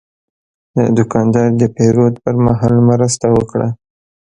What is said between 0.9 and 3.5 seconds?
دوکاندار د پیرود پر مهال مرسته